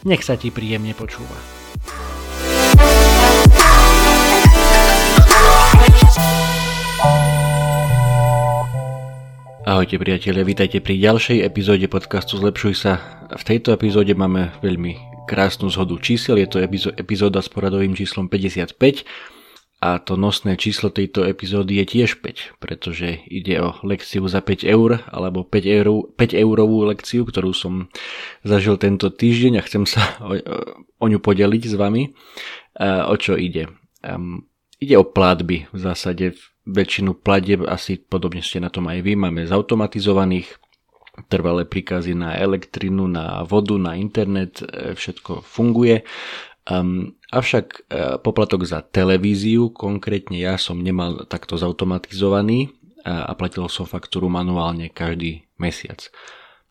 Nech 0.00 0.24
sa 0.24 0.32
ti 0.32 0.48
príjemne 0.48 0.96
počúva. 0.96 1.36
Ahojte 9.68 10.00
priatelia, 10.00 10.42
vítajte 10.42 10.80
pri 10.80 10.96
ďalšej 10.96 11.44
epizóde 11.44 11.84
podcastu 11.86 12.40
Zlepšuj 12.40 12.74
sa. 12.80 12.92
V 13.28 13.42
tejto 13.44 13.76
epizóde 13.76 14.16
máme 14.16 14.56
veľmi 14.64 14.96
krásnu 15.28 15.68
zhodu 15.68 15.94
čísel, 16.00 16.40
je 16.40 16.48
to 16.48 16.58
epizóda 16.96 17.44
s 17.44 17.52
poradovým 17.52 17.92
číslom 17.92 18.26
55 18.26 19.39
a 19.80 19.96
to 19.96 20.20
nosné 20.20 20.60
číslo 20.60 20.92
tejto 20.92 21.24
epizódy 21.24 21.80
je 21.80 21.84
tiež 21.88 22.20
5, 22.20 22.60
pretože 22.60 23.24
ide 23.24 23.56
o 23.64 23.80
lekciu 23.80 24.28
za 24.28 24.44
5 24.44 24.68
eur 24.68 25.00
alebo 25.08 25.40
5, 25.40 25.64
eur, 25.64 25.88
5 26.12 26.36
eurovú 26.36 26.84
lekciu, 26.84 27.24
ktorú 27.24 27.56
som 27.56 27.88
zažil 28.44 28.76
tento 28.76 29.08
týždeň 29.08 29.56
a 29.56 29.64
chcem 29.64 29.88
sa 29.88 30.20
o, 30.20 30.36
o 31.00 31.06
ňu 31.08 31.16
podeliť 31.16 31.62
s 31.64 31.74
vami. 31.80 32.12
O 32.84 33.14
čo 33.16 33.40
ide? 33.40 33.72
Um, 34.04 34.44
ide 34.76 35.00
o 35.00 35.04
platby 35.04 35.72
v 35.72 35.78
zásade 35.80 36.36
väčšinu 36.68 37.16
platieb 37.16 37.64
asi 37.64 37.96
podobne 37.96 38.44
ste 38.44 38.60
na 38.60 38.68
tom 38.68 38.88
aj 38.88 39.00
vy, 39.00 39.16
máme 39.16 39.48
zautomatizovaných, 39.48 40.60
trvalé 41.28 41.66
príkazy 41.66 42.16
na 42.16 42.38
elektrinu, 42.38 43.04
na 43.10 43.42
vodu, 43.44 43.76
na 43.76 43.98
internet, 43.98 44.62
e, 44.62 44.94
všetko 44.94 45.44
funguje. 45.44 46.06
Um, 46.70 47.18
avšak 47.34 47.66
uh, 47.66 48.16
poplatok 48.22 48.62
za 48.62 48.78
televíziu, 48.78 49.74
konkrétne 49.74 50.38
ja 50.38 50.54
som 50.54 50.78
nemal 50.78 51.26
takto 51.26 51.58
zautomatizovaný 51.58 52.70
uh, 53.02 53.26
a 53.26 53.34
platil 53.34 53.66
som 53.66 53.90
faktúru 53.90 54.30
manuálne 54.30 54.86
každý 54.86 55.50
mesiac. 55.58 56.06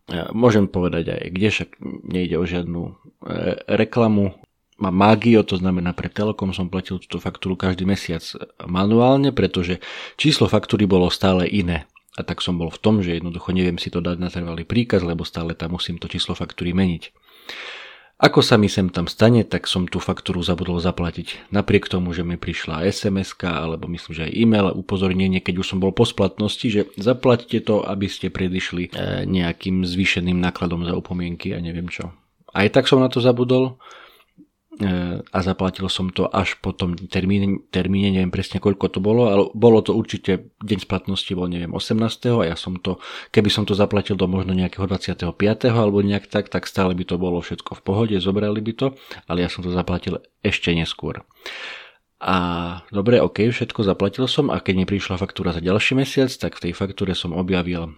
Uh, 0.07 0.31
môžem 0.31 0.71
povedať 0.71 1.11
aj 1.19 1.27
kde, 1.35 1.47
však 1.51 1.69
nejde 2.07 2.35
o 2.39 2.47
žiadnu 2.47 2.95
reklamu. 3.67 4.39
Mám 4.79 4.95
Magio, 4.95 5.43
to 5.43 5.59
znamená 5.59 5.91
pre 5.91 6.07
Telekom 6.07 6.55
som 6.55 6.71
platil 6.71 7.03
túto 7.03 7.19
faktúru 7.19 7.59
každý 7.59 7.83
mesiac 7.83 8.23
manuálne, 8.63 9.35
pretože 9.35 9.83
číslo 10.15 10.47
faktúry 10.47 10.87
bolo 10.87 11.11
stále 11.11 11.43
iné 11.51 11.83
a 12.15 12.23
tak 12.23 12.39
som 12.43 12.55
bol 12.55 12.71
v 12.71 12.79
tom, 12.79 12.99
že 12.99 13.15
jednoducho 13.15 13.55
neviem 13.55 13.79
si 13.79 13.91
to 13.91 14.03
dať 14.03 14.19
na 14.19 14.31
trvalý 14.31 14.63
príkaz, 14.63 15.03
lebo 15.03 15.27
stále 15.27 15.55
tam 15.55 15.75
musím 15.75 15.99
to 15.99 16.07
číslo 16.11 16.35
faktúry 16.35 16.71
meniť. 16.71 17.03
Ako 18.19 18.43
sa 18.43 18.59
mi 18.59 18.67
sem 18.67 18.91
tam 18.91 19.07
stane, 19.07 19.47
tak 19.47 19.63
som 19.63 19.87
tú 19.87 20.03
faktúru 20.03 20.43
zabudol 20.43 20.75
zaplatiť. 20.83 21.55
Napriek 21.55 21.87
tomu, 21.87 22.11
že 22.11 22.27
mi 22.27 22.35
prišla 22.35 22.83
sms 22.91 23.39
alebo 23.47 23.87
myslím, 23.87 24.11
že 24.11 24.27
aj 24.27 24.35
e-mail 24.35 24.67
upozornenie, 24.75 25.39
keď 25.39 25.63
už 25.63 25.67
som 25.71 25.79
bol 25.79 25.95
po 25.95 26.03
splatnosti, 26.03 26.67
že 26.67 26.91
zaplatíte 26.99 27.63
to, 27.63 27.79
aby 27.87 28.11
ste 28.11 28.27
predišli 28.27 28.91
e, 28.91 29.23
nejakým 29.23 29.87
zvýšeným 29.87 30.35
nákladom 30.35 30.83
za 30.83 30.99
upomienky 30.99 31.55
a 31.55 31.63
neviem 31.63 31.87
čo. 31.87 32.11
Aj 32.51 32.67
tak 32.67 32.91
som 32.91 32.99
na 32.99 33.07
to 33.07 33.23
zabudol 33.23 33.79
a 34.79 35.37
zaplatil 35.43 35.91
som 35.91 36.07
to 36.07 36.31
až 36.31 36.55
po 36.63 36.71
tom 36.71 36.95
termíne, 36.95 37.59
termíne, 37.67 38.15
neviem 38.15 38.31
presne 38.31 38.63
koľko 38.63 38.87
to 38.87 38.99
bolo, 39.03 39.27
ale 39.27 39.43
bolo 39.51 39.83
to 39.83 39.91
určite, 39.91 40.55
deň 40.63 40.79
splatnosti 40.87 41.31
bol 41.35 41.51
neviem 41.51 41.71
18. 41.75 41.99
a 42.39 42.43
ja 42.47 42.55
som 42.55 42.79
to, 42.79 42.95
keby 43.35 43.51
som 43.51 43.67
to 43.67 43.75
zaplatil 43.75 44.15
do 44.15 44.23
možno 44.31 44.55
nejakého 44.55 44.87
25. 44.87 45.35
alebo 45.67 45.99
nejak 45.99 46.31
tak, 46.31 46.47
tak 46.47 46.63
stále 46.63 46.95
by 46.95 47.03
to 47.03 47.19
bolo 47.19 47.43
všetko 47.43 47.75
v 47.75 47.81
pohode, 47.83 48.15
zobrali 48.23 48.63
by 48.63 48.71
to, 48.71 48.87
ale 49.27 49.43
ja 49.43 49.51
som 49.51 49.67
to 49.67 49.71
zaplatil 49.75 50.23
ešte 50.39 50.71
neskôr. 50.71 51.27
A 52.19 52.35
dobre, 52.91 53.19
ok, 53.19 53.51
všetko 53.51 53.83
zaplatil 53.83 54.27
som 54.27 54.51
a 54.51 54.59
keď 54.63 54.75
mi 54.79 54.85
prišla 54.87 55.19
faktúra 55.19 55.55
za 55.55 55.63
ďalší 55.63 55.99
mesiac, 55.99 56.31
tak 56.31 56.55
v 56.59 56.71
tej 56.71 56.73
faktúre 56.75 57.15
som 57.15 57.35
objavil 57.35 57.95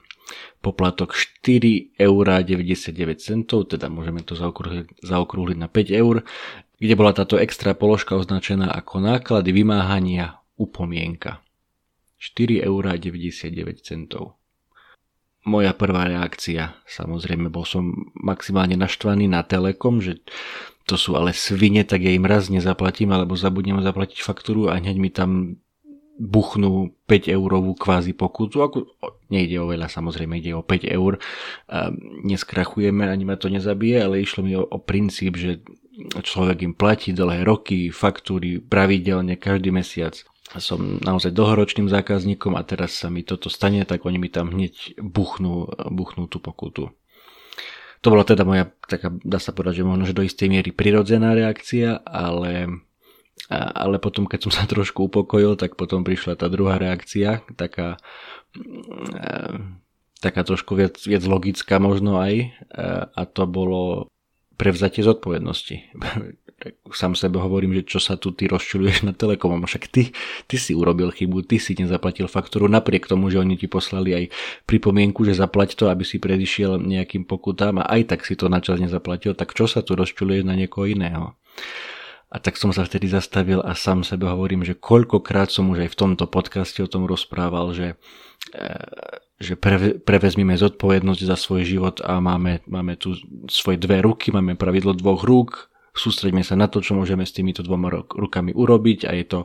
poplatok 0.61 1.17
4,99 1.17 1.97
eur, 1.97 3.63
teda 3.65 3.89
môžeme 3.89 4.21
to 4.21 4.37
zaokrúhliť, 4.37 5.01
zaokrúhliť 5.01 5.57
na 5.57 5.67
5 5.67 6.01
eur, 6.01 6.23
kde 6.81 6.97
bola 6.97 7.13
táto 7.13 7.37
extra 7.37 7.77
položka 7.77 8.17
označená 8.17 8.73
ako 8.73 9.05
náklady 9.05 9.53
vymáhania 9.53 10.41
upomienka. 10.57 11.45
4,99 12.17 14.17
eur. 14.17 14.33
Moja 15.41 15.73
prvá 15.73 16.05
reakcia, 16.05 16.77
samozrejme 16.85 17.49
bol 17.49 17.65
som 17.65 18.13
maximálne 18.13 18.77
naštvaný 18.77 19.25
na 19.25 19.41
Telekom, 19.41 19.97
že 19.97 20.21
to 20.85 20.97
sú 20.97 21.17
ale 21.17 21.33
svine, 21.33 21.81
tak 21.81 22.05
ja 22.05 22.13
im 22.13 22.29
raz 22.29 22.49
nezaplatím 22.49 23.13
alebo 23.13 23.33
zabudnem 23.33 23.81
zaplatiť 23.81 24.21
faktúru 24.21 24.69
a 24.69 24.77
hneď 24.77 24.95
mi 25.01 25.09
tam 25.09 25.57
buchnú 26.21 26.93
5 27.09 27.33
eurovú 27.33 27.73
kvázi 27.73 28.13
pokutu. 28.13 28.61
Ako, 28.61 28.85
nejde 29.33 29.57
o 29.57 29.65
veľa, 29.65 29.89
samozrejme 29.89 30.37
ide 30.37 30.53
o 30.53 30.61
5 30.61 30.85
eur. 30.85 31.17
Neskrachujeme, 32.21 33.09
ani 33.09 33.25
ma 33.25 33.41
to 33.41 33.49
nezabije, 33.49 33.97
ale 34.05 34.21
išlo 34.21 34.45
mi 34.45 34.53
o, 34.53 34.61
o 34.61 34.77
princíp, 34.77 35.41
že 35.41 35.65
človek 36.21 36.61
im 36.61 36.73
platí 36.77 37.11
dlhé 37.11 37.41
roky, 37.41 37.89
faktúry 37.89 38.61
pravidelne 38.61 39.35
každý 39.35 39.73
mesiac. 39.73 40.13
Som 40.59 40.99
naozaj 40.99 41.31
dlhoročným 41.31 41.87
zákazníkom 41.87 42.59
a 42.59 42.67
teraz 42.67 42.99
sa 42.99 43.07
mi 43.07 43.23
toto 43.23 43.47
stane, 43.47 43.87
tak 43.87 44.03
oni 44.03 44.19
mi 44.19 44.27
tam 44.27 44.51
hneď 44.51 44.99
buchnú, 44.99 45.71
buchnú 45.89 46.27
tú 46.27 46.43
pokutu. 46.43 46.91
To 48.01 48.07
bola 48.09 48.25
teda 48.25 48.43
moja, 48.43 48.65
taká, 48.89 49.13
dá 49.21 49.37
sa 49.37 49.53
povedať, 49.53 49.81
že 49.81 49.87
možno, 49.87 50.03
že 50.09 50.17
do 50.17 50.25
istej 50.25 50.49
miery 50.49 50.73
prirodzená 50.73 51.37
reakcia, 51.37 52.01
ale, 52.01 52.81
ale 53.51 53.99
potom, 53.99 54.23
keď 54.23 54.47
som 54.47 54.51
sa 54.55 54.63
trošku 54.63 55.11
upokojil, 55.11 55.59
tak 55.59 55.75
potom 55.75 56.07
prišla 56.07 56.39
tá 56.39 56.47
druhá 56.47 56.79
reakcia, 56.79 57.43
taká, 57.59 57.99
taká 60.23 60.41
trošku 60.47 60.79
viac, 60.79 60.95
viac 61.03 61.23
logická 61.27 61.75
možno 61.75 62.15
aj, 62.15 62.55
a 63.11 63.21
to 63.27 63.43
bolo 63.43 64.07
prevzatie 64.55 65.03
zodpovednosti. 65.03 65.75
Sám 66.93 67.17
sebe 67.17 67.41
hovorím, 67.41 67.73
že 67.81 67.97
čo 67.97 67.99
sa 67.99 68.21
tu 68.21 68.29
ty 68.37 68.45
rozčuluješ 68.45 69.01
na 69.09 69.17
telekomom, 69.17 69.65
však 69.65 69.89
ty, 69.89 70.13
ty 70.45 70.55
si 70.61 70.77
urobil 70.77 71.09
chybu, 71.09 71.41
ty 71.49 71.57
si 71.57 71.73
nezaplatil 71.73 72.29
faktúru 72.29 72.69
napriek 72.69 73.09
tomu, 73.09 73.33
že 73.33 73.41
oni 73.41 73.57
ti 73.57 73.65
poslali 73.65 74.13
aj 74.13 74.23
pripomienku, 74.69 75.25
že 75.25 75.33
zaplať 75.33 75.73
to, 75.73 75.89
aby 75.89 76.05
si 76.05 76.21
predišiel 76.21 76.77
nejakým 76.77 77.25
pokutám 77.25 77.81
a 77.81 77.89
aj 77.89 78.13
tak 78.13 78.21
si 78.29 78.37
to 78.37 78.45
načas 78.45 78.77
nezaplatil, 78.77 79.33
tak 79.33 79.57
čo 79.57 79.65
sa 79.65 79.81
tu 79.81 79.97
rozčuluješ 79.97 80.45
na 80.45 80.53
niekoho 80.53 80.85
iného? 80.85 81.33
A 82.31 82.39
tak 82.39 82.55
som 82.55 82.71
sa 82.71 82.87
vtedy 82.87 83.11
zastavil 83.11 83.59
a 83.59 83.75
sám 83.75 84.07
sebe 84.07 84.23
hovorím, 84.31 84.63
že 84.63 84.79
koľkokrát 84.79 85.51
som 85.51 85.67
už 85.67 85.83
aj 85.83 85.89
v 85.91 85.99
tomto 85.99 86.25
podcaste 86.31 86.79
o 86.79 86.87
tom 86.87 87.03
rozprával, 87.03 87.75
že 87.75 87.99
e, 88.55 88.65
že 89.41 89.57
pre, 89.57 89.97
prevezmime 89.97 90.53
zodpovednosť 90.53 91.21
za 91.25 91.33
svoj 91.33 91.65
život 91.65 91.97
a 92.05 92.21
máme, 92.21 92.61
máme 92.69 92.93
tu 92.93 93.17
svoje 93.49 93.81
dve 93.81 94.05
ruky, 94.05 94.29
máme 94.29 94.53
pravidlo 94.53 94.93
dvoch 94.93 95.25
rúk, 95.25 95.73
sústreďme 95.97 96.45
sa 96.45 96.53
na 96.53 96.69
to, 96.69 96.79
čo 96.79 96.93
môžeme 96.93 97.25
s 97.25 97.33
týmito 97.33 97.65
dvoma 97.65 97.89
rukami 98.05 98.53
urobiť 98.53 99.09
a 99.09 99.11
je 99.17 99.25
to 99.25 99.39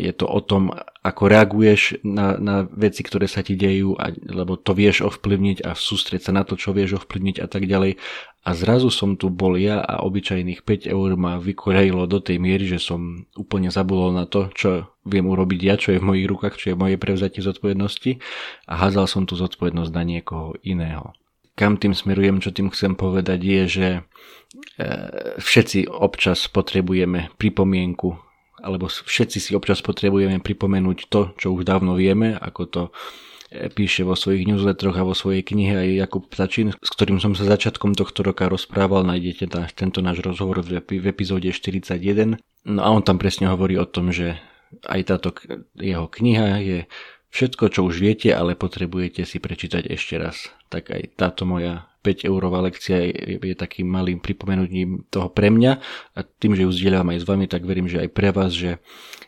je 0.00 0.08
to 0.16 0.24
o 0.24 0.40
tom, 0.40 0.72
ako 1.04 1.28
reaguješ 1.28 2.00
na, 2.00 2.40
na 2.40 2.64
veci, 2.64 3.04
ktoré 3.04 3.28
sa 3.28 3.44
ti 3.44 3.60
dejú, 3.60 3.92
a, 4.00 4.08
lebo 4.14 4.56
to 4.56 4.72
vieš 4.72 5.04
ovplyvniť 5.04 5.68
a 5.68 5.76
sústrieť 5.76 6.30
sa 6.30 6.32
na 6.32 6.48
to, 6.48 6.56
čo 6.56 6.72
vieš 6.72 7.04
ovplyvniť 7.04 7.36
a 7.44 7.46
tak 7.46 7.68
ďalej. 7.68 8.00
A 8.42 8.50
zrazu 8.56 8.88
som 8.88 9.20
tu 9.20 9.28
bol 9.28 9.60
ja 9.60 9.84
a 9.84 10.00
obyčajných 10.02 10.64
5 10.64 10.88
eur 10.88 11.14
ma 11.20 11.36
vykorejilo 11.36 12.08
do 12.08 12.24
tej 12.24 12.40
miery, 12.40 12.64
že 12.64 12.80
som 12.80 13.28
úplne 13.36 13.68
zabudol 13.68 14.16
na 14.16 14.24
to, 14.24 14.48
čo 14.56 14.96
viem 15.04 15.28
urobiť 15.28 15.60
ja, 15.60 15.74
čo 15.76 15.92
je 15.92 16.00
v 16.00 16.08
mojich 16.08 16.26
rukách, 16.26 16.56
čo 16.56 16.72
je 16.72 16.80
moje 16.80 16.96
prevzatie 16.96 17.44
zodpovednosti 17.44 18.18
a 18.66 18.72
házal 18.80 19.04
som 19.04 19.22
tú 19.28 19.36
zodpovednosť 19.36 19.92
na 19.92 20.02
niekoho 20.08 20.56
iného. 20.64 21.12
Kam 21.52 21.76
tým 21.76 21.92
smerujem, 21.92 22.40
čo 22.40 22.48
tým 22.48 22.72
chcem 22.72 22.96
povedať 22.96 23.44
je, 23.44 23.62
že 23.68 23.88
e, 23.92 24.00
všetci 25.36 25.92
občas 25.92 26.48
potrebujeme 26.48 27.28
pripomienku 27.36 28.31
alebo 28.62 28.86
všetci 28.86 29.38
si 29.42 29.50
občas 29.58 29.82
potrebujeme 29.82 30.38
pripomenúť 30.38 31.10
to, 31.10 31.34
čo 31.36 31.50
už 31.50 31.66
dávno 31.66 31.98
vieme, 31.98 32.38
ako 32.38 32.62
to 32.70 32.82
píše 33.52 34.08
vo 34.08 34.16
svojich 34.16 34.48
newsletteroch 34.48 34.96
a 34.96 35.04
vo 35.04 35.12
svojej 35.12 35.44
knihe 35.44 35.76
aj 35.76 35.88
Jakub 36.08 36.24
Ptačín, 36.24 36.72
s 36.72 36.88
ktorým 36.88 37.20
som 37.20 37.36
sa 37.36 37.44
začiatkom 37.44 37.92
tohto 37.92 38.24
roka 38.24 38.48
rozprával. 38.48 39.04
Nájdete 39.04 39.44
tá, 39.52 39.68
tento 39.68 40.00
náš 40.00 40.24
rozhovor 40.24 40.64
v, 40.64 40.80
v 40.80 41.06
epizóde 41.06 41.52
41. 41.52 42.40
No 42.64 42.80
a 42.80 42.88
on 42.88 43.04
tam 43.04 43.20
presne 43.20 43.52
hovorí 43.52 43.76
o 43.76 43.84
tom, 43.84 44.08
že 44.08 44.40
aj 44.88 45.00
táto 45.04 45.36
jeho 45.76 46.08
kniha 46.08 46.64
je 46.64 46.78
všetko, 47.32 47.64
čo 47.72 47.80
už 47.88 47.98
viete, 47.98 48.30
ale 48.30 48.54
potrebujete 48.54 49.24
si 49.24 49.40
prečítať 49.40 49.88
ešte 49.88 50.20
raz. 50.20 50.52
Tak 50.68 50.92
aj 50.92 51.02
táto 51.16 51.48
moja 51.48 51.88
5 52.04 52.28
eurová 52.28 52.60
lekcia 52.60 53.08
je, 53.08 53.40
je 53.40 53.56
takým 53.56 53.88
malým 53.88 54.18
pripomenutím 54.18 55.08
toho 55.08 55.32
pre 55.32 55.48
mňa. 55.48 55.72
A 56.12 56.20
tým, 56.22 56.52
že 56.52 56.68
ju 56.68 56.70
zdieľam 56.70 57.14
aj 57.14 57.18
s 57.22 57.28
vami, 57.28 57.46
tak 57.48 57.64
verím, 57.64 57.88
že 57.88 58.04
aj 58.04 58.10
pre 58.12 58.30
vás, 58.34 58.52
že, 58.52 58.82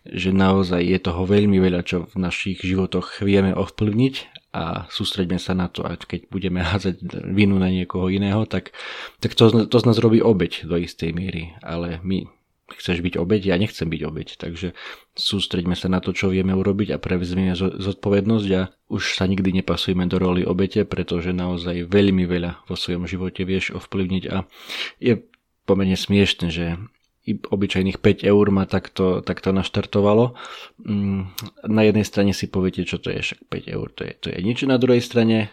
že 0.05 0.35
naozaj 0.35 0.85
je 0.85 0.99
toho 1.01 1.23
veľmi 1.25 1.57
veľa, 1.57 1.81
čo 1.87 2.05
v 2.11 2.17
našich 2.21 2.61
životoch 2.61 3.25
vieme 3.25 3.57
ovplyvniť. 3.57 4.15
A 4.55 4.87
sústreďme 4.87 5.43
sa 5.43 5.51
na 5.51 5.67
to 5.67 5.83
a 5.83 5.99
keď 5.99 6.31
budeme 6.31 6.63
házať 6.63 7.03
vinu 7.35 7.59
na 7.59 7.75
niekoho 7.75 8.07
iného, 8.07 8.47
tak, 8.47 8.71
tak 9.19 9.35
to, 9.35 9.67
to 9.67 9.77
z 9.83 9.87
nás 9.87 9.99
robí 9.99 10.23
obeď 10.23 10.71
do 10.71 10.79
istej 10.79 11.11
miery, 11.11 11.59
ale 11.59 11.99
my 12.07 12.31
chceš 12.73 13.05
byť 13.05 13.21
obeď, 13.21 13.53
ja 13.53 13.57
nechcem 13.61 13.85
byť 13.85 14.03
obeď, 14.09 14.29
takže 14.41 14.73
sústreďme 15.13 15.77
sa 15.77 15.93
na 15.93 16.01
to, 16.01 16.17
čo 16.17 16.33
vieme 16.33 16.57
urobiť 16.57 16.97
a 16.97 17.03
prevezmeme 17.03 17.53
zodpovednosť 17.57 18.49
a 18.57 18.73
už 18.89 19.21
sa 19.21 19.29
nikdy 19.29 19.61
nepasujeme 19.61 20.09
do 20.09 20.17
roli 20.17 20.49
obete, 20.49 20.89
pretože 20.89 21.37
naozaj 21.37 21.85
veľmi 21.93 22.25
veľa 22.25 22.65
vo 22.65 22.77
svojom 22.77 23.05
živote 23.05 23.45
vieš 23.45 23.77
ovplyvniť 23.77 24.25
a 24.33 24.49
je 24.97 25.21
pomerne 25.69 25.97
smiešne, 25.97 26.49
že 26.49 26.81
obyčajných 27.25 28.05
5 28.05 28.21
eur 28.21 28.47
ma 28.53 28.69
takto, 28.69 29.25
takto 29.25 29.57
naštartovalo. 29.57 30.37
Mm, 30.85 31.33
na 31.65 31.83
jednej 31.89 32.05
strane 32.05 32.37
si 32.37 32.53
poviete, 32.53 32.85
čo 32.85 33.01
to 33.01 33.09
je, 33.09 33.25
však 33.25 33.49
5 33.49 33.75
eur, 33.77 33.87
to 33.97 34.05
je, 34.05 34.13
to 34.21 34.27
je 34.29 34.39
nič. 34.45 34.69
Na 34.69 34.77
druhej 34.77 35.01
strane, 35.01 35.49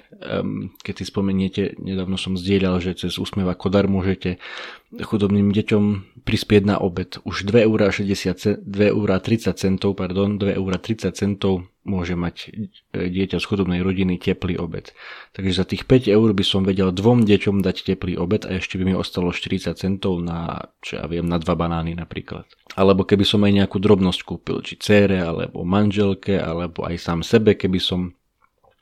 keď 0.86 0.94
si 0.94 1.06
spomeniete, 1.10 1.62
nedávno 1.82 2.16
som 2.16 2.38
zdieľal, 2.38 2.78
že 2.78 2.94
cez 2.94 3.18
úsmev 3.18 3.50
ako 3.50 3.68
dar 3.74 3.90
môžete 3.90 4.38
chudobným 4.92 5.50
deťom 5.50 5.84
prispieť 6.28 6.64
na 6.68 6.78
obed. 6.78 7.18
Už 7.26 7.48
2 7.48 7.66
eur 7.66 7.80
60, 7.90 8.62
2 8.62 8.94
eur 8.94 9.10
30 9.18 9.56
centov, 9.58 9.98
pardon, 9.98 10.38
2 10.38 10.54
eur 10.54 10.74
30 10.78 11.16
centov 11.16 11.66
môže 11.82 12.14
mať 12.14 12.54
e, 12.94 13.10
dieťa 13.10 13.42
z 13.42 13.46
chudobnej 13.48 13.82
rodiny 13.82 14.22
teplý 14.22 14.62
obed. 14.62 14.94
Takže 15.34 15.52
za 15.58 15.66
tých 15.66 15.90
5 15.90 16.14
eur 16.14 16.30
by 16.30 16.46
som 16.46 16.62
vedel 16.62 16.94
dvom 16.94 17.26
deťom 17.26 17.66
dať 17.66 17.78
teplý 17.90 18.22
obed 18.22 18.46
a 18.46 18.62
ešte 18.62 18.78
by 18.78 18.94
mi 18.94 18.94
ostalo 18.94 19.34
40 19.34 19.74
centov 19.74 20.22
na, 20.22 20.70
čo 20.86 21.02
ja 21.02 21.10
viem, 21.10 21.26
na 21.26 21.42
dva 21.42 21.58
banány 21.58 21.98
napríklad. 21.98 22.46
Alebo 22.78 23.08
keby 23.08 23.26
som 23.26 23.42
aj 23.42 23.66
nejakú 23.66 23.82
drobnosť 23.82 24.22
kúpil, 24.22 24.62
či 24.62 24.78
cére, 24.78 25.26
alebo 25.26 25.66
manželke, 25.66 26.38
alebo 26.38 26.86
aj 26.86 27.02
sám 27.02 27.20
sebe, 27.26 27.58
keby 27.58 27.82
som 27.82 28.14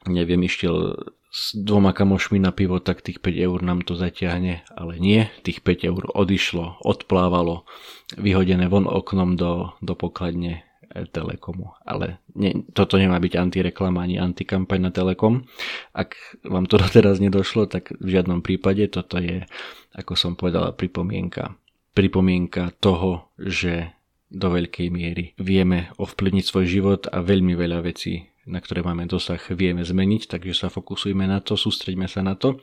neviem, 0.08 0.40
išiel 0.48 0.96
s 1.30 1.54
dvoma 1.54 1.94
kamošmi 1.94 2.42
na 2.42 2.50
pivo, 2.50 2.82
tak 2.82 3.06
tých 3.06 3.22
5 3.22 3.38
eur 3.38 3.60
nám 3.62 3.86
to 3.86 3.94
zatiahne, 3.94 4.66
ale 4.74 4.94
nie, 4.98 5.30
tých 5.46 5.62
5 5.62 5.86
eur 5.86 6.04
odišlo, 6.10 6.82
odplávalo, 6.82 7.70
vyhodené 8.18 8.66
von 8.66 8.90
oknom 8.90 9.38
do, 9.38 9.78
do 9.86 9.94
pokladne 9.94 10.66
e, 10.90 11.06
Telekomu. 11.06 11.78
Ale 11.86 12.18
nie, 12.34 12.66
toto 12.74 12.98
nemá 12.98 13.22
byť 13.22 13.34
antireklama 13.38 14.10
ani 14.10 14.18
antikampaň 14.18 14.90
na 14.90 14.92
Telekom. 14.92 15.46
Ak 15.94 16.18
vám 16.42 16.66
to 16.66 16.76
doteraz 16.84 17.22
nedošlo, 17.22 17.70
tak 17.70 17.94
v 17.94 18.10
žiadnom 18.10 18.42
prípade 18.42 18.90
toto 18.90 19.22
je, 19.22 19.46
ako 19.94 20.18
som 20.18 20.34
povedala, 20.34 20.74
pripomienka. 20.74 21.54
Pripomienka 21.94 22.74
toho, 22.82 23.30
že 23.38 23.94
do 24.30 24.50
veľkej 24.50 24.94
miery 24.94 25.34
vieme 25.42 25.90
ovplyvniť 25.98 26.46
svoj 26.46 26.66
život 26.70 27.02
a 27.10 27.22
veľmi 27.22 27.54
veľa 27.58 27.82
vecí 27.82 28.30
na 28.50 28.60
ktoré 28.60 28.82
máme 28.82 29.06
dosah, 29.06 29.40
vieme 29.54 29.86
zmeniť, 29.86 30.26
takže 30.26 30.54
sa 30.58 30.68
fokusujme 30.74 31.30
na 31.30 31.40
to, 31.40 31.54
sústreďme 31.54 32.10
sa 32.10 32.26
na 32.26 32.34
to. 32.34 32.58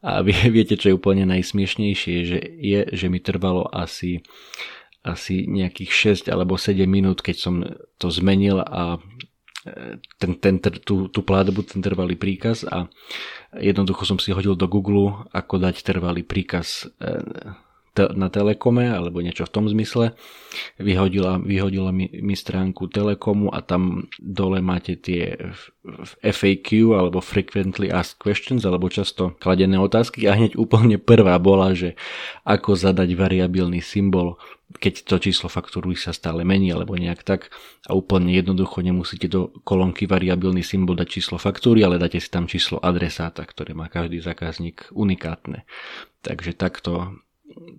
A 0.00 0.22
viete, 0.54 0.78
čo 0.78 0.94
je 0.94 0.96
úplne 0.96 1.26
najsmiešnejšie, 1.26 2.16
že 2.24 2.38
je, 2.62 2.80
že 2.94 3.06
mi 3.10 3.18
trvalo 3.18 3.66
asi, 3.68 4.22
asi 5.02 5.50
nejakých 5.50 6.30
6 6.30 6.32
alebo 6.32 6.54
7 6.54 6.86
minút, 6.86 7.20
keď 7.20 7.36
som 7.36 7.54
to 7.98 8.08
zmenil 8.14 8.62
a 8.62 9.02
e, 9.66 9.98
ten, 10.22 10.38
ten, 10.38 10.62
tú, 10.62 11.10
tú 11.10 11.20
platbu, 11.26 11.66
ten 11.66 11.82
trvalý 11.82 12.14
príkaz 12.14 12.62
a 12.62 12.86
jednoducho 13.58 14.06
som 14.06 14.22
si 14.22 14.30
hodil 14.30 14.54
do 14.54 14.70
Google, 14.70 15.26
ako 15.34 15.58
dať 15.58 15.82
trvalý 15.82 16.22
príkaz 16.22 16.86
na 17.94 18.26
Telekome 18.26 18.90
alebo 18.90 19.22
niečo 19.22 19.46
v 19.46 19.54
tom 19.54 19.64
zmysle. 19.70 20.18
Vyhodila, 20.78 21.38
vyhodila 21.38 21.90
mi, 21.94 22.10
mi 22.10 22.34
stránku 22.34 22.90
Telekomu 22.90 23.50
a 23.54 23.62
tam 23.62 24.10
dole 24.18 24.58
máte 24.58 24.98
tie 24.98 25.38
FAQ 26.22 26.94
alebo 26.94 27.22
Frequently 27.22 27.90
Asked 27.90 28.18
Questions 28.18 28.62
alebo 28.66 28.90
často 28.90 29.38
kladené 29.38 29.78
otázky 29.78 30.26
a 30.26 30.34
hneď 30.34 30.58
úplne 30.58 30.98
prvá 30.98 31.38
bola, 31.38 31.74
že 31.74 31.94
ako 32.42 32.74
zadať 32.74 33.14
variabilný 33.14 33.78
symbol 33.78 34.38
keď 34.74 35.06
to 35.06 35.16
číslo 35.22 35.46
faktúry 35.46 35.94
sa 35.94 36.10
stále 36.10 36.42
mení 36.42 36.74
alebo 36.74 36.98
nejak 36.98 37.22
tak 37.22 37.52
a 37.86 37.94
úplne 37.94 38.34
jednoducho 38.34 38.82
nemusíte 38.82 39.30
do 39.30 39.54
kolónky 39.62 40.08
variabilný 40.08 40.66
symbol 40.66 40.98
dať 40.98 41.08
číslo 41.08 41.36
faktúry, 41.38 41.86
ale 41.86 42.00
dáte 42.00 42.18
si 42.18 42.26
tam 42.26 42.50
číslo 42.50 42.82
adresáta, 42.82 43.46
ktoré 43.46 43.76
má 43.76 43.86
každý 43.86 44.18
zákazník 44.18 44.90
unikátne. 44.90 45.68
Takže 46.24 46.56
takto 46.56 47.22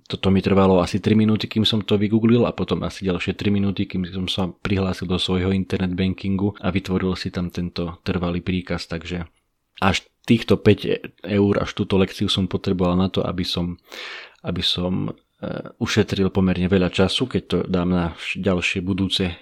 toto 0.06 0.29
mi 0.29 0.41
trvalo 0.41 0.77
asi 0.77 1.01
3 1.01 1.17
minúty, 1.17 1.50
kým 1.50 1.65
som 1.65 1.81
to 1.81 1.97
vygooglil 1.97 2.45
a 2.45 2.53
potom 2.53 2.85
asi 2.85 3.09
ďalšie 3.09 3.33
3 3.33 3.50
minúty, 3.50 3.89
kým 3.89 4.06
som 4.06 4.29
sa 4.29 4.44
prihlásil 4.50 5.09
do 5.09 5.17
svojho 5.17 5.50
internet 5.50 5.97
bankingu 5.97 6.53
a 6.62 6.69
vytvoril 6.69 7.17
si 7.17 7.33
tam 7.33 7.50
tento 7.50 7.97
trvalý 8.06 8.45
príkaz, 8.45 8.85
takže 8.85 9.25
až 9.81 10.06
týchto 10.29 10.62
5 10.62 11.25
eur, 11.25 11.53
až 11.57 11.69
túto 11.73 11.97
lekciu 11.97 12.29
som 12.29 12.45
potreboval 12.45 12.95
na 12.95 13.09
to, 13.09 13.25
aby 13.25 13.41
som, 13.41 13.81
aby 14.45 14.62
som 14.62 15.09
e, 15.09 15.12
ušetril 15.81 16.29
pomerne 16.29 16.69
veľa 16.69 16.94
času, 16.94 17.25
keď 17.25 17.44
to 17.50 17.57
dám 17.65 17.89
na 17.89 18.06
ďalšie 18.38 18.85
budúce 18.85 19.33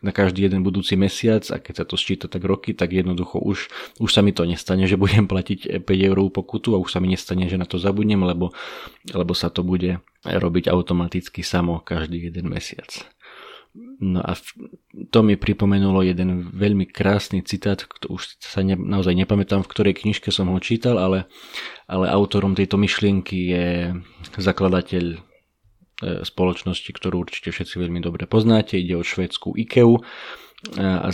na 0.00 0.12
každý 0.14 0.46
jeden 0.46 0.62
budúci 0.62 0.94
mesiac 0.94 1.42
a 1.50 1.58
keď 1.58 1.74
sa 1.82 1.84
to 1.84 1.98
sčíta 1.98 2.30
tak 2.30 2.46
roky, 2.46 2.72
tak 2.72 2.94
jednoducho 2.94 3.42
už, 3.42 3.68
už 3.98 4.10
sa 4.10 4.22
mi 4.22 4.30
to 4.30 4.46
nestane, 4.46 4.86
že 4.86 5.00
budem 5.00 5.26
platiť 5.26 5.60
5 5.88 6.08
eurovú 6.08 6.30
pokutu 6.42 6.74
a 6.74 6.82
už 6.82 6.90
sa 6.90 6.98
mi 7.02 7.10
nestane, 7.12 7.50
že 7.50 7.60
na 7.60 7.66
to 7.66 7.76
zabudnem, 7.76 8.22
lebo, 8.22 8.54
lebo 9.10 9.32
sa 9.34 9.50
to 9.50 9.66
bude 9.66 10.00
robiť 10.24 10.68
automaticky 10.68 11.40
samo 11.44 11.80
každý 11.80 12.30
jeden 12.30 12.48
mesiac. 12.48 12.88
No 14.02 14.18
a 14.18 14.34
to 15.14 15.22
mi 15.22 15.38
pripomenulo 15.38 16.02
jeden 16.02 16.50
veľmi 16.50 16.90
krásny 16.90 17.38
citát, 17.46 17.86
už 18.10 18.42
sa 18.42 18.66
ne, 18.66 18.74
naozaj 18.74 19.14
nepamätám, 19.14 19.62
v 19.62 19.70
ktorej 19.70 19.94
knižke 20.02 20.34
som 20.34 20.50
ho 20.50 20.58
čítal, 20.58 20.98
ale, 20.98 21.30
ale 21.86 22.10
autorom 22.10 22.58
tejto 22.58 22.74
myšlienky 22.74 23.38
je 23.54 23.66
zakladateľ 24.42 25.22
spoločnosti, 26.00 26.90
ktorú 26.90 27.28
určite 27.28 27.52
všetci 27.52 27.76
veľmi 27.76 28.00
dobre 28.00 28.24
poznáte. 28.24 28.80
Ide 28.80 28.96
o 28.96 29.04
švédsku 29.04 29.54
IKEA 29.54 30.00
a 30.80 31.08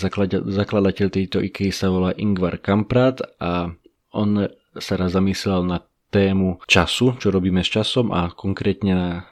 zakladateľ 0.46 1.06
tejto 1.10 1.38
IKEA 1.42 1.74
sa 1.74 1.90
volá 1.90 2.10
Ingvar 2.14 2.58
Kamprad 2.58 3.22
a 3.42 3.74
on 4.14 4.48
sa 4.78 4.94
raz 4.98 5.14
zamyslel 5.14 5.66
na 5.66 5.82
tému 6.10 6.62
času, 6.70 7.18
čo 7.18 7.34
robíme 7.34 7.62
s 7.62 7.70
časom 7.70 8.14
a 8.14 8.30
konkrétne 8.30 9.26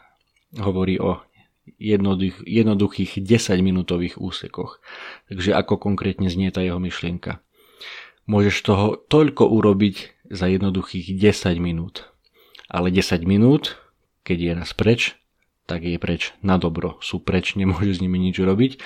hovorí 0.58 0.98
o 0.98 1.22
jednoduch, 1.78 2.44
jednoduchých 2.44 3.22
10 3.22 3.58
minútových 3.62 4.20
úsekoch. 4.20 4.82
Takže 5.30 5.54
ako 5.54 5.80
konkrétne 5.80 6.28
znie 6.28 6.50
tá 6.50 6.60
jeho 6.60 6.78
myšlienka. 6.82 7.40
Môžeš 8.26 8.56
toho 8.64 8.86
toľko 9.08 9.48
urobiť 9.50 10.26
za 10.30 10.48
jednoduchých 10.48 11.16
10 11.16 11.60
minút. 11.60 12.08
Ale 12.68 12.88
10 12.88 13.24
minút, 13.28 13.76
keď 14.24 14.38
je 14.40 14.52
raz 14.56 14.70
preč, 14.72 15.00
tak 15.64 15.84
je 15.84 15.96
preč 15.96 16.36
na 16.44 16.60
dobro. 16.60 17.00
Sú 17.00 17.20
preč, 17.20 17.56
nemôže 17.56 17.96
s 17.96 18.02
nimi 18.04 18.20
nič 18.20 18.36
robiť. 18.40 18.80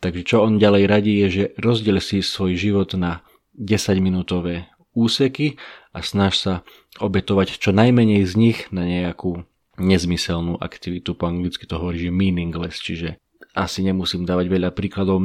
Takže 0.00 0.22
čo 0.24 0.44
on 0.44 0.60
ďalej 0.60 0.84
radí 0.84 1.12
je, 1.24 1.28
že 1.28 1.44
rozdiel 1.56 1.96
si 2.00 2.20
svoj 2.20 2.56
život 2.56 2.92
na 2.96 3.24
10 3.56 4.04
minútové 4.04 4.68
úseky 4.92 5.56
a 5.96 6.04
snaž 6.04 6.34
sa 6.36 6.54
obetovať 7.00 7.58
čo 7.58 7.72
najmenej 7.72 8.22
z 8.28 8.32
nich 8.36 8.58
na 8.70 8.86
nejakú 8.86 9.48
nezmyselnú 9.80 10.60
aktivitu. 10.62 11.18
Po 11.18 11.26
anglicky 11.26 11.66
to 11.66 11.80
hovorí, 11.80 11.98
že 11.98 12.14
meaningless, 12.14 12.78
čiže 12.78 13.18
asi 13.54 13.82
nemusím 13.82 14.26
dávať 14.26 14.46
veľa 14.50 14.70
príkladov. 14.74 15.22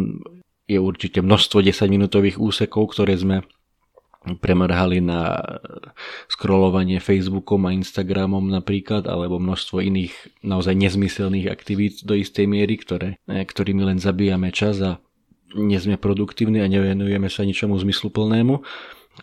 Je 0.70 0.78
určite 0.78 1.22
množstvo 1.22 1.66
10 1.66 1.90
minútových 1.90 2.38
úsekov, 2.38 2.94
ktoré 2.94 3.18
sme 3.18 3.46
premrhali 4.38 5.02
na 5.02 5.40
scrollovanie 6.30 7.02
Facebookom 7.02 7.66
a 7.66 7.74
Instagramom 7.74 8.46
napríklad, 8.46 9.10
alebo 9.10 9.42
množstvo 9.42 9.82
iných 9.82 10.44
naozaj 10.46 10.78
nezmyselných 10.78 11.50
aktivít 11.50 12.06
do 12.06 12.14
istej 12.14 12.46
miery, 12.46 12.78
ktoré, 12.78 13.18
e, 13.26 13.42
ktorými 13.42 13.82
len 13.82 13.98
zabíjame 13.98 14.54
čas 14.54 14.78
a 14.86 15.02
nie 15.58 15.82
sme 15.82 15.98
produktívni 15.98 16.62
a 16.62 16.70
nevenujeme 16.70 17.26
sa 17.26 17.42
ničomu 17.42 17.80
zmysluplnému. 17.82 18.62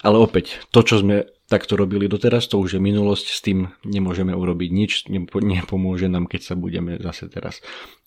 Ale 0.02 0.16
opäť, 0.18 0.60
to, 0.74 0.82
čo 0.82 1.00
sme 1.00 1.30
takto 1.46 1.78
robili 1.78 2.10
doteraz, 2.10 2.50
to 2.50 2.58
už 2.58 2.76
je 2.76 2.80
minulosť, 2.82 3.26
s 3.30 3.40
tým 3.40 3.70
nemôžeme 3.86 4.34
urobiť 4.34 4.70
nič, 4.74 4.92
nepomôže 5.08 6.10
nám, 6.10 6.26
keď 6.26 6.52
sa 6.52 6.54
budeme 6.58 6.98
zase 6.98 7.30
teraz 7.30 7.62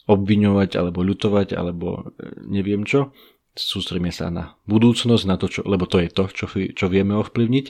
obviňovať 0.05 0.75
alebo 0.75 1.05
ľutovať 1.05 1.55
alebo 1.55 2.13
e, 2.17 2.45
neviem 2.49 2.83
čo 2.83 3.13
sústredíme 3.55 4.13
sa 4.13 4.29
na 4.29 4.55
budúcnosť, 4.69 5.23
na 5.25 5.35
to, 5.35 5.47
čo, 5.51 5.61
lebo 5.65 5.89
to 5.89 5.99
je 5.99 6.09
to, 6.09 6.23
čo, 6.31 6.45
čo 6.49 6.85
vieme 6.87 7.17
ovplyvniť 7.17 7.65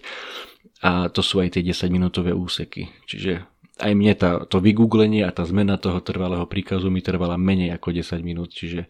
a 0.83 1.11
to 1.11 1.19
sú 1.19 1.43
aj 1.43 1.59
tie 1.59 1.63
10 1.65 1.91
minútové 1.91 2.31
úseky. 2.31 2.87
Čiže 3.03 3.43
aj 3.79 3.91
mne 3.95 4.13
tá, 4.15 4.43
to 4.47 4.59
vygooglenie 4.59 5.23
a 5.23 5.31
tá 5.31 5.43
zmena 5.47 5.79
toho 5.79 6.03
trvalého 6.03 6.43
príkazu 6.47 6.91
mi 6.91 6.99
trvala 6.99 7.39
menej 7.39 7.75
ako 7.75 7.95
10 7.95 8.19
minút, 8.23 8.51
čiže 8.51 8.87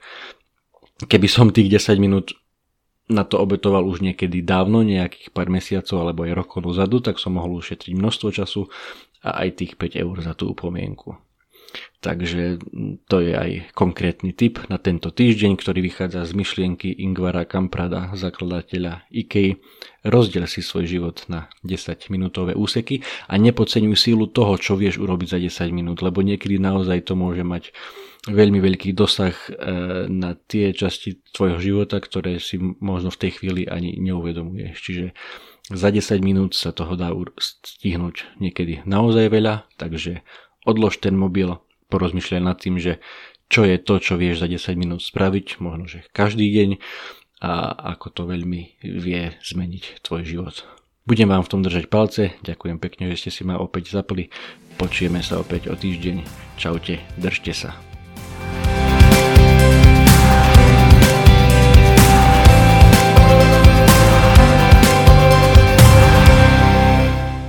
keby 1.06 1.28
som 1.30 1.54
tých 1.54 1.70
10 1.70 2.02
minút 2.02 2.34
na 3.10 3.26
to 3.26 3.42
obetoval 3.42 3.82
už 3.90 4.06
niekedy 4.06 4.46
dávno, 4.46 4.86
nejakých 4.86 5.34
pár 5.34 5.50
mesiacov 5.50 5.98
alebo 6.06 6.30
aj 6.30 6.34
rokov 6.38 6.60
dozadu, 6.62 7.02
tak 7.02 7.18
som 7.18 7.42
mohol 7.42 7.58
ušetriť 7.58 7.98
množstvo 7.98 8.30
času 8.30 8.70
a 9.26 9.42
aj 9.46 9.50
tých 9.58 9.74
5 9.82 9.98
eur 9.98 10.16
za 10.22 10.38
tú 10.38 10.54
upomienku. 10.54 11.18
Takže 12.00 12.64
to 13.12 13.18
je 13.20 13.36
aj 13.36 13.76
konkrétny 13.76 14.32
tip 14.32 14.64
na 14.72 14.80
tento 14.80 15.12
týždeň, 15.12 15.60
ktorý 15.60 15.84
vychádza 15.84 16.24
z 16.24 16.32
myšlienky 16.32 16.96
Ingvara 16.96 17.44
Kamprada, 17.44 18.16
zakladateľa 18.16 19.04
IKEA. 19.12 19.60
Rozdiel 20.08 20.48
si 20.48 20.64
svoj 20.64 20.88
život 20.88 21.28
na 21.28 21.52
10 21.68 22.08
minútové 22.08 22.56
úseky 22.56 23.04
a 23.28 23.36
nepodceňuj 23.36 24.00
sílu 24.00 24.32
toho, 24.32 24.56
čo 24.56 24.80
vieš 24.80 25.04
urobiť 25.04 25.28
za 25.28 25.40
10 25.44 25.76
minút, 25.76 26.00
lebo 26.00 26.24
niekedy 26.24 26.56
naozaj 26.56 27.04
to 27.04 27.20
môže 27.20 27.44
mať 27.44 27.76
veľmi 28.32 28.64
veľký 28.64 28.96
dosah 28.96 29.36
e, 29.36 29.52
na 30.08 30.40
tie 30.40 30.72
časti 30.72 31.20
tvojho 31.36 31.60
života, 31.60 32.00
ktoré 32.00 32.40
si 32.40 32.60
možno 32.60 33.12
v 33.12 33.28
tej 33.28 33.32
chvíli 33.44 33.68
ani 33.68 34.00
neuvedomuješ. 34.00 34.76
Čiže 34.80 35.06
za 35.70 35.92
10 35.92 36.24
minút 36.24 36.56
sa 36.56 36.72
toho 36.72 36.96
dá 36.96 37.12
stihnúť 37.40 38.40
niekedy 38.42 38.88
naozaj 38.88 39.30
veľa, 39.30 39.70
takže 39.76 40.26
odlož 40.68 41.00
ten 41.00 41.16
mobil, 41.16 41.60
porozmýšľaj 41.88 42.42
nad 42.42 42.58
tým, 42.60 42.80
že 42.80 43.00
čo 43.50 43.66
je 43.66 43.82
to, 43.82 43.98
čo 43.98 44.14
vieš 44.16 44.46
za 44.46 44.48
10 44.48 44.78
minút 44.78 45.02
spraviť, 45.02 45.58
možno, 45.58 45.90
že 45.90 46.06
každý 46.14 46.48
deň 46.54 46.70
a 47.40 47.72
ako 47.96 48.08
to 48.12 48.22
veľmi 48.28 48.78
vie 48.84 49.34
zmeniť 49.42 50.04
tvoj 50.04 50.28
život. 50.28 50.68
Budem 51.10 51.32
vám 51.32 51.42
v 51.42 51.52
tom 51.56 51.62
držať 51.66 51.90
palce, 51.90 52.38
ďakujem 52.46 52.78
pekne, 52.78 53.10
že 53.10 53.26
ste 53.26 53.32
si 53.34 53.42
ma 53.42 53.58
opäť 53.58 53.90
zapli, 53.90 54.30
počujeme 54.78 55.26
sa 55.26 55.42
opäť 55.42 55.72
o 55.72 55.76
týždeň, 55.76 56.22
čaute, 56.60 57.02
držte 57.18 57.56
sa. 57.56 57.74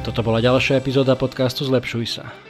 Toto 0.01 0.25
bola 0.25 0.41
ďalšia 0.41 0.81
epizóda 0.81 1.13
podcastu 1.15 1.69
Zlepšuj 1.69 2.07
sa. 2.09 2.50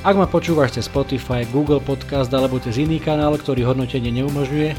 Ak 0.00 0.16
ma 0.16 0.24
počúvaš 0.24 0.80
cez 0.80 0.88
Spotify, 0.88 1.44
Google 1.52 1.76
Podcast 1.76 2.32
alebo 2.32 2.56
cez 2.56 2.80
iný 2.80 2.96
kanál, 2.96 3.36
ktorý 3.36 3.68
hodnotenie 3.68 4.08
neumožňuje, 4.08 4.72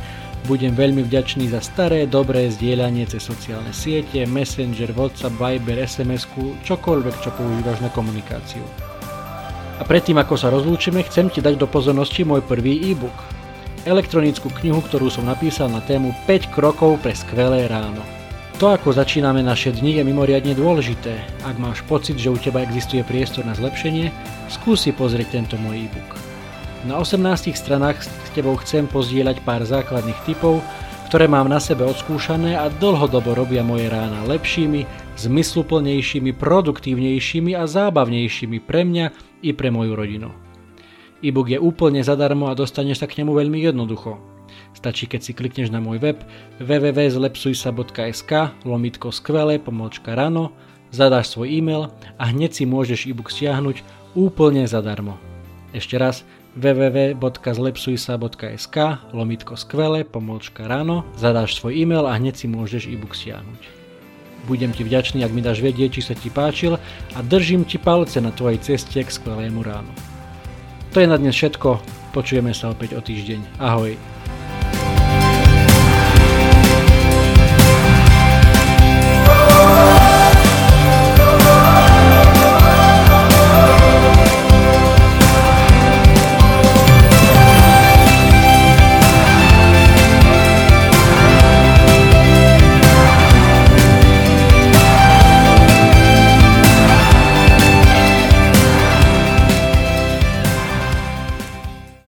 budem 0.49 0.73
veľmi 0.73 1.05
vďačný 1.05 1.45
za 1.53 1.61
staré, 1.61 2.09
dobré 2.09 2.49
zdieľanie 2.49 3.05
cez 3.05 3.29
sociálne 3.29 3.69
siete, 3.69 4.25
Messenger, 4.25 4.89
WhatsApp, 4.97 5.37
Viber, 5.37 5.77
sms 5.85 6.25
čokoľvek, 6.65 7.15
čo 7.21 7.29
používaš 7.37 7.85
na 7.85 7.93
komunikáciu. 7.93 8.65
A 9.77 9.85
predtým, 9.85 10.17
ako 10.17 10.41
sa 10.41 10.49
rozlúčime, 10.49 11.05
chcem 11.05 11.29
ti 11.29 11.37
dať 11.37 11.53
do 11.53 11.69
pozornosti 11.69 12.25
môj 12.25 12.41
prvý 12.41 12.81
e-book. 12.89 13.13
Elektronickú 13.85 14.49
knihu, 14.57 14.81
ktorú 14.81 15.13
som 15.13 15.29
napísal 15.29 15.69
na 15.69 15.85
tému 15.85 16.17
5 16.25 16.49
krokov 16.49 16.97
pre 16.97 17.13
skvelé 17.13 17.69
ráno. 17.69 18.20
To, 18.61 18.69
ako 18.69 18.93
začíname 18.93 19.41
naše 19.41 19.73
dni, 19.73 19.97
je 19.97 20.03
mimoriadne 20.05 20.53
dôležité. 20.53 21.17
Ak 21.49 21.57
máš 21.57 21.81
pocit, 21.89 22.21
že 22.21 22.29
u 22.29 22.37
teba 22.37 22.61
existuje 22.61 23.01
priestor 23.01 23.41
na 23.41 23.57
zlepšenie, 23.57 24.13
skúsi 24.53 24.93
pozrieť 24.93 25.33
tento 25.33 25.57
môj 25.57 25.89
e-book. 25.89 26.13
Na 26.85 27.01
18 27.01 27.57
stranách 27.57 28.05
s 28.05 28.29
tebou 28.37 28.53
chcem 28.61 28.85
pozdieľať 28.85 29.41
pár 29.41 29.65
základných 29.65 30.21
typov, 30.29 30.61
ktoré 31.09 31.25
mám 31.25 31.49
na 31.49 31.57
sebe 31.57 31.89
odskúšané 31.89 32.53
a 32.53 32.69
dlhodobo 32.69 33.33
robia 33.33 33.65
moje 33.65 33.89
rána 33.89 34.29
lepšími, 34.29 34.85
zmysluplnejšími, 35.17 36.29
produktívnejšími 36.29 37.57
a 37.57 37.65
zábavnejšími 37.65 38.61
pre 38.61 38.85
mňa 38.85 39.05
i 39.41 39.57
pre 39.57 39.73
moju 39.73 39.97
rodinu. 39.97 40.29
E-book 41.25 41.49
je 41.49 41.57
úplne 41.57 42.05
zadarmo 42.05 42.45
a 42.45 42.53
dostaneš 42.53 43.01
sa 43.01 43.09
k 43.09 43.25
nemu 43.25 43.33
veľmi 43.41 43.57
jednoducho. 43.57 44.30
Stačí, 44.71 45.05
keď 45.05 45.21
si 45.21 45.35
klikneš 45.35 45.69
na 45.69 45.83
môj 45.83 46.01
web 46.01 46.17
www.zlepsujsa.sk 46.63 48.31
lomitko 48.65 49.13
skvelé 49.13 49.61
pomočka 49.61 50.15
rano, 50.15 50.51
zadáš 50.89 51.35
svoj 51.35 51.51
e-mail 51.51 51.91
a 52.17 52.23
hneď 52.31 52.55
si 52.55 52.65
môžeš 52.67 53.07
e-book 53.07 53.31
stiahnuť 53.31 53.83
úplne 54.15 54.63
zadarmo. 54.67 55.17
Ešte 55.71 55.95
raz 55.95 56.27
www.zlepsujsa.sk 56.59 58.77
lomitko 59.15 59.55
skvelé 59.55 60.03
pomočka 60.03 60.67
ráno, 60.67 61.07
zadáš 61.15 61.55
svoj 61.59 61.75
e-mail 61.79 62.07
a 62.07 62.15
hneď 62.19 62.35
si 62.35 62.47
môžeš 62.51 62.87
e-book 62.91 63.15
stiahnuť. 63.15 63.79
Budem 64.49 64.73
ti 64.73 64.81
vďačný, 64.83 65.23
ak 65.23 65.31
mi 65.31 65.45
dáš 65.45 65.61
vedieť, 65.61 65.93
či 65.95 66.01
sa 66.01 66.17
ti 66.17 66.33
páčil 66.33 66.81
a 67.13 67.19
držím 67.21 67.63
ti 67.63 67.77
palce 67.77 68.17
na 68.19 68.33
tvojej 68.33 68.57
ceste 68.59 68.97
k 68.97 69.07
skvelému 69.07 69.61
ránu. 69.61 69.93
To 70.91 70.99
je 70.99 71.07
na 71.07 71.15
dnes 71.15 71.37
všetko, 71.37 71.79
počujeme 72.11 72.51
sa 72.51 72.73
opäť 72.73 72.97
o 72.97 73.01
týždeň. 73.05 73.61
Ahoj. 73.61 74.20